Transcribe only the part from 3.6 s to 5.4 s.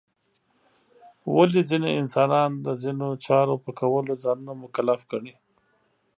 په کولو ځانونه مکلف ګڼي؟